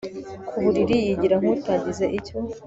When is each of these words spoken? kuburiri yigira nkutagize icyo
kuburiri 0.49 0.95
yigira 1.05 1.35
nkutagize 1.41 2.05
icyo 2.17 2.35